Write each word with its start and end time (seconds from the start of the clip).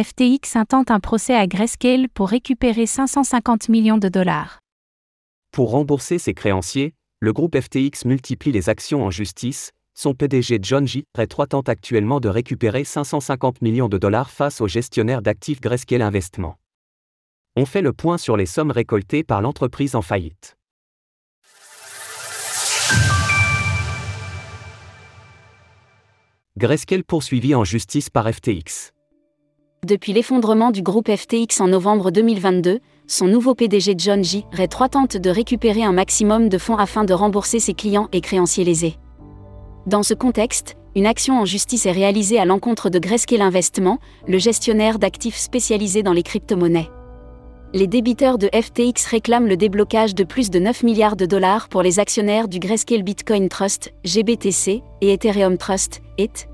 FTX 0.00 0.56
intente 0.56 0.90
un 0.90 1.00
procès 1.00 1.34
à 1.34 1.46
Grayscale 1.46 2.08
pour 2.08 2.30
récupérer 2.30 2.86
550 2.86 3.68
millions 3.68 3.98
de 3.98 4.08
dollars. 4.08 4.58
Pour 5.50 5.70
rembourser 5.72 6.18
ses 6.18 6.32
créanciers, 6.32 6.94
le 7.20 7.34
groupe 7.34 7.60
FTX 7.60 8.06
multiplie 8.06 8.52
les 8.52 8.70
actions 8.70 9.04
en 9.04 9.10
justice. 9.10 9.70
Son 9.92 10.14
PDG 10.14 10.60
John 10.62 10.86
J. 10.86 11.04
3 11.28 11.46
tente 11.48 11.68
actuellement 11.68 12.20
de 12.20 12.30
récupérer 12.30 12.84
550 12.84 13.60
millions 13.60 13.90
de 13.90 13.98
dollars 13.98 14.30
face 14.30 14.62
au 14.62 14.66
gestionnaire 14.66 15.20
d'actifs 15.20 15.60
Grayscale 15.60 16.00
Investment. 16.00 16.56
On 17.54 17.66
fait 17.66 17.82
le 17.82 17.92
point 17.92 18.16
sur 18.16 18.38
les 18.38 18.46
sommes 18.46 18.70
récoltées 18.70 19.24
par 19.24 19.42
l'entreprise 19.42 19.94
en 19.94 20.00
faillite. 20.00 20.56
Grayscale 26.56 27.04
poursuivi 27.04 27.54
en 27.54 27.64
justice 27.64 28.08
par 28.08 28.32
FTX. 28.32 28.94
Depuis 29.84 30.12
l'effondrement 30.12 30.70
du 30.70 30.80
groupe 30.80 31.10
FTX 31.10 31.60
en 31.60 31.66
novembre 31.66 32.12
2022, 32.12 32.78
son 33.08 33.26
nouveau 33.26 33.56
PDG 33.56 33.96
John 33.98 34.22
J. 34.22 34.46
Ray 34.52 34.68
3 34.68 34.90
tente 34.90 35.16
de 35.16 35.28
récupérer 35.28 35.82
un 35.82 35.90
maximum 35.90 36.48
de 36.48 36.56
fonds 36.56 36.76
afin 36.76 37.02
de 37.02 37.12
rembourser 37.12 37.58
ses 37.58 37.74
clients 37.74 38.08
et 38.12 38.20
créanciers 38.20 38.62
lésés. 38.62 38.94
Dans 39.88 40.04
ce 40.04 40.14
contexte, 40.14 40.76
une 40.94 41.04
action 41.04 41.40
en 41.40 41.44
justice 41.44 41.86
est 41.86 41.90
réalisée 41.90 42.38
à 42.38 42.44
l'encontre 42.44 42.90
de 42.90 43.00
Grayscale 43.00 43.42
Investment, 43.42 43.98
le 44.28 44.38
gestionnaire 44.38 45.00
d'actifs 45.00 45.36
spécialisé 45.36 46.04
dans 46.04 46.12
les 46.12 46.22
crypto-monnaies. 46.22 46.88
Les 47.74 47.88
débiteurs 47.88 48.38
de 48.38 48.50
FTX 48.54 49.04
réclament 49.10 49.48
le 49.48 49.56
déblocage 49.56 50.14
de 50.14 50.22
plus 50.22 50.48
de 50.48 50.60
9 50.60 50.84
milliards 50.84 51.16
de 51.16 51.26
dollars 51.26 51.68
pour 51.68 51.82
les 51.82 51.98
actionnaires 51.98 52.46
du 52.46 52.60
Grayscale 52.60 53.02
Bitcoin 53.02 53.48
Trust, 53.48 53.92
GBTC, 54.04 54.80
et 55.00 55.12
Ethereum 55.12 55.58
Trust, 55.58 56.02
ETH, 56.18 56.46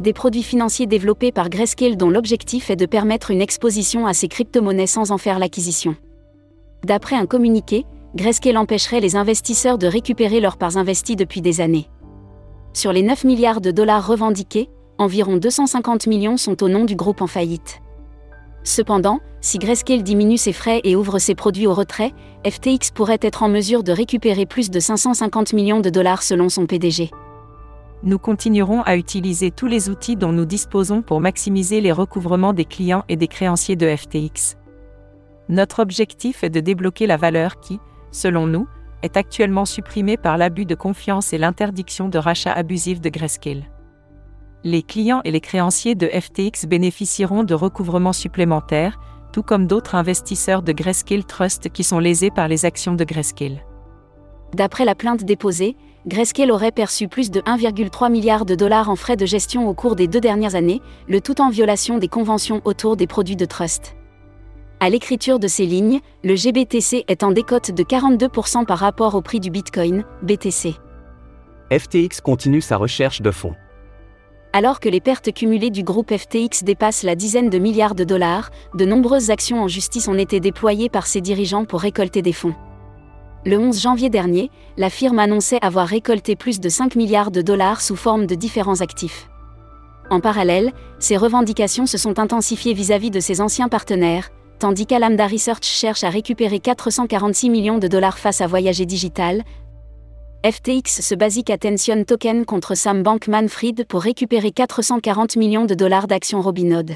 des 0.00 0.12
produits 0.12 0.42
financiers 0.42 0.86
développés 0.86 1.32
par 1.32 1.48
Grayscale 1.48 1.96
dont 1.96 2.10
l'objectif 2.10 2.70
est 2.70 2.76
de 2.76 2.86
permettre 2.86 3.30
une 3.30 3.40
exposition 3.40 4.06
à 4.06 4.14
ces 4.14 4.28
crypto-monnaies 4.28 4.86
sans 4.86 5.12
en 5.12 5.18
faire 5.18 5.38
l'acquisition. 5.38 5.96
D'après 6.84 7.16
un 7.16 7.26
communiqué, 7.26 7.86
Grayscale 8.14 8.58
empêcherait 8.58 9.00
les 9.00 9.16
investisseurs 9.16 9.78
de 9.78 9.86
récupérer 9.86 10.40
leurs 10.40 10.56
parts 10.56 10.76
investies 10.76 11.16
depuis 11.16 11.40
des 11.40 11.60
années. 11.60 11.88
Sur 12.72 12.92
les 12.92 13.02
9 13.02 13.24
milliards 13.24 13.60
de 13.60 13.70
dollars 13.70 14.06
revendiqués, 14.06 14.68
environ 14.98 15.36
250 15.36 16.06
millions 16.06 16.36
sont 16.36 16.62
au 16.62 16.68
nom 16.68 16.84
du 16.84 16.96
groupe 16.96 17.22
en 17.22 17.26
faillite. 17.26 17.80
Cependant, 18.62 19.20
si 19.40 19.58
Grayscale 19.58 20.02
diminue 20.02 20.38
ses 20.38 20.52
frais 20.52 20.80
et 20.84 20.96
ouvre 20.96 21.18
ses 21.18 21.34
produits 21.34 21.66
au 21.66 21.74
retrait, 21.74 22.12
FTX 22.46 22.92
pourrait 22.94 23.18
être 23.20 23.42
en 23.42 23.48
mesure 23.48 23.84
de 23.84 23.92
récupérer 23.92 24.46
plus 24.46 24.70
de 24.70 24.80
550 24.80 25.52
millions 25.52 25.80
de 25.80 25.90
dollars 25.90 26.22
selon 26.22 26.48
son 26.48 26.66
PDG 26.66 27.10
nous 28.04 28.18
continuerons 28.18 28.82
à 28.82 28.96
utiliser 28.96 29.50
tous 29.50 29.66
les 29.66 29.88
outils 29.88 30.16
dont 30.16 30.32
nous 30.32 30.44
disposons 30.44 31.00
pour 31.00 31.20
maximiser 31.20 31.80
les 31.80 31.92
recouvrements 31.92 32.52
des 32.52 32.66
clients 32.66 33.04
et 33.08 33.16
des 33.16 33.28
créanciers 33.28 33.76
de 33.76 33.96
FTX. 33.96 34.56
Notre 35.48 35.80
objectif 35.80 36.44
est 36.44 36.50
de 36.50 36.60
débloquer 36.60 37.06
la 37.06 37.16
valeur 37.16 37.60
qui, 37.60 37.80
selon 38.10 38.46
nous, 38.46 38.68
est 39.02 39.16
actuellement 39.16 39.64
supprimée 39.64 40.18
par 40.18 40.36
l'abus 40.36 40.66
de 40.66 40.74
confiance 40.74 41.32
et 41.32 41.38
l'interdiction 41.38 42.08
de 42.08 42.18
rachat 42.18 42.52
abusif 42.52 43.00
de 43.00 43.08
Grayscale. 43.08 43.64
Les 44.64 44.82
clients 44.82 45.20
et 45.24 45.30
les 45.30 45.40
créanciers 45.40 45.94
de 45.94 46.06
FTX 46.06 46.66
bénéficieront 46.66 47.44
de 47.44 47.54
recouvrements 47.54 48.14
supplémentaires, 48.14 48.98
tout 49.32 49.42
comme 49.42 49.66
d'autres 49.66 49.94
investisseurs 49.94 50.62
de 50.62 50.72
Grayscale 50.72 51.24
Trust 51.24 51.70
qui 51.70 51.84
sont 51.84 51.98
lésés 51.98 52.30
par 52.30 52.48
les 52.48 52.64
actions 52.64 52.94
de 52.94 53.04
Grayscale. 53.04 53.64
D'après 54.54 54.84
la 54.84 54.94
plainte 54.94 55.24
déposée, 55.24 55.76
Grayscale 56.06 56.50
aurait 56.50 56.70
perçu 56.70 57.08
plus 57.08 57.30
de 57.30 57.40
1,3 57.40 58.12
milliard 58.12 58.44
de 58.44 58.54
dollars 58.54 58.90
en 58.90 58.96
frais 58.96 59.16
de 59.16 59.24
gestion 59.24 59.66
au 59.68 59.72
cours 59.72 59.96
des 59.96 60.06
deux 60.06 60.20
dernières 60.20 60.54
années, 60.54 60.82
le 61.08 61.22
tout 61.22 61.40
en 61.40 61.48
violation 61.48 61.96
des 61.96 62.08
conventions 62.08 62.60
autour 62.66 62.96
des 62.96 63.06
produits 63.06 63.36
de 63.36 63.46
trust. 63.46 63.96
À 64.80 64.90
l'écriture 64.90 65.38
de 65.38 65.48
ces 65.48 65.64
lignes, 65.64 66.00
le 66.22 66.34
GBTC 66.34 67.04
est 67.08 67.22
en 67.22 67.32
décote 67.32 67.70
de 67.70 67.82
42% 67.82 68.66
par 68.66 68.78
rapport 68.80 69.14
au 69.14 69.22
prix 69.22 69.40
du 69.40 69.50
Bitcoin, 69.50 70.04
BTC. 70.20 70.74
FTX 71.72 72.20
continue 72.22 72.60
sa 72.60 72.76
recherche 72.76 73.22
de 73.22 73.30
fonds. 73.30 73.54
Alors 74.52 74.80
que 74.80 74.90
les 74.90 75.00
pertes 75.00 75.32
cumulées 75.32 75.70
du 75.70 75.84
groupe 75.84 76.14
FTX 76.14 76.64
dépassent 76.64 77.02
la 77.02 77.14
dizaine 77.14 77.48
de 77.48 77.58
milliards 77.58 77.94
de 77.94 78.04
dollars, 78.04 78.50
de 78.74 78.84
nombreuses 78.84 79.30
actions 79.30 79.62
en 79.62 79.68
justice 79.68 80.06
ont 80.06 80.18
été 80.18 80.38
déployées 80.38 80.90
par 80.90 81.06
ses 81.06 81.22
dirigeants 81.22 81.64
pour 81.64 81.80
récolter 81.80 82.20
des 82.20 82.34
fonds. 82.34 82.54
Le 83.46 83.58
11 83.58 83.78
janvier 83.78 84.08
dernier, 84.08 84.50
la 84.78 84.88
firme 84.88 85.18
annonçait 85.18 85.58
avoir 85.60 85.86
récolté 85.86 86.34
plus 86.34 86.60
de 86.60 86.70
5 86.70 86.96
milliards 86.96 87.30
de 87.30 87.42
dollars 87.42 87.82
sous 87.82 87.94
forme 87.94 88.26
de 88.26 88.34
différents 88.34 88.80
actifs. 88.80 89.28
En 90.08 90.20
parallèle, 90.20 90.72
ses 90.98 91.18
revendications 91.18 91.84
se 91.84 91.98
sont 91.98 92.18
intensifiées 92.18 92.72
vis-à-vis 92.72 93.10
de 93.10 93.20
ses 93.20 93.42
anciens 93.42 93.68
partenaires, 93.68 94.30
tandis 94.58 94.86
qu'Alamda 94.86 95.26
Research 95.26 95.64
cherche 95.64 96.04
à 96.04 96.08
récupérer 96.08 96.58
446 96.58 97.50
millions 97.50 97.78
de 97.78 97.86
dollars 97.86 98.18
face 98.18 98.40
à 98.40 98.46
Voyager 98.46 98.86
Digital. 98.86 99.42
FTX 100.42 101.02
se 101.02 101.14
Basic 101.14 101.50
Attention 101.50 102.02
Token 102.04 102.46
contre 102.46 102.74
Sam 102.74 103.02
Bankman-Fried 103.02 103.84
pour 103.86 104.00
récupérer 104.00 104.52
440 104.52 105.36
millions 105.36 105.66
de 105.66 105.74
dollars 105.74 106.06
d'actions 106.06 106.40
Robinhood. 106.40 106.92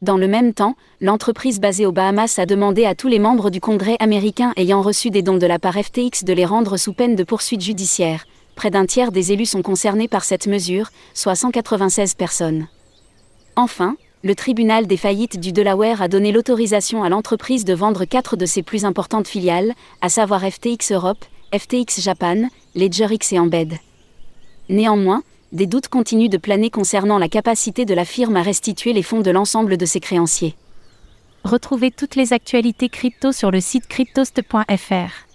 Dans 0.00 0.16
le 0.16 0.28
même 0.28 0.54
temps, 0.54 0.76
l'entreprise 1.00 1.58
basée 1.58 1.84
aux 1.84 1.90
Bahamas 1.90 2.38
a 2.38 2.46
demandé 2.46 2.84
à 2.84 2.94
tous 2.94 3.08
les 3.08 3.18
membres 3.18 3.50
du 3.50 3.60
Congrès 3.60 3.96
américain 3.98 4.52
ayant 4.56 4.80
reçu 4.80 5.10
des 5.10 5.22
dons 5.22 5.38
de 5.38 5.46
la 5.46 5.58
part 5.58 5.74
FTX 5.74 6.22
de 6.22 6.32
les 6.32 6.44
rendre 6.44 6.76
sous 6.76 6.92
peine 6.92 7.16
de 7.16 7.24
poursuite 7.24 7.62
judiciaire. 7.62 8.24
Près 8.54 8.70
d'un 8.70 8.86
tiers 8.86 9.10
des 9.10 9.32
élus 9.32 9.46
sont 9.46 9.62
concernés 9.62 10.06
par 10.06 10.22
cette 10.22 10.46
mesure, 10.46 10.90
soit 11.14 11.34
196 11.34 12.14
personnes. 12.14 12.68
Enfin, 13.56 13.96
le 14.22 14.36
tribunal 14.36 14.86
des 14.86 14.96
faillites 14.96 15.40
du 15.40 15.50
Delaware 15.50 16.00
a 16.00 16.06
donné 16.06 16.30
l'autorisation 16.30 17.02
à 17.02 17.08
l'entreprise 17.08 17.64
de 17.64 17.74
vendre 17.74 18.04
quatre 18.04 18.36
de 18.36 18.46
ses 18.46 18.62
plus 18.62 18.84
importantes 18.84 19.26
filiales, 19.26 19.74
à 20.00 20.08
savoir 20.08 20.48
FTX 20.48 20.92
Europe, 20.92 21.24
FTX 21.52 22.02
Japan, 22.02 22.48
LedgerX 22.76 23.32
et 23.32 23.40
Embed. 23.40 23.74
Néanmoins, 24.68 25.24
des 25.52 25.66
doutes 25.66 25.88
continuent 25.88 26.28
de 26.28 26.36
planer 26.36 26.70
concernant 26.70 27.18
la 27.18 27.28
capacité 27.28 27.84
de 27.84 27.94
la 27.94 28.04
firme 28.04 28.36
à 28.36 28.42
restituer 28.42 28.92
les 28.92 29.02
fonds 29.02 29.20
de 29.20 29.30
l'ensemble 29.30 29.76
de 29.76 29.86
ses 29.86 30.00
créanciers. 30.00 30.54
Retrouvez 31.44 31.90
toutes 31.90 32.16
les 32.16 32.32
actualités 32.32 32.88
crypto 32.88 33.32
sur 33.32 33.50
le 33.50 33.60
site 33.60 33.86
cryptost.fr. 33.86 35.28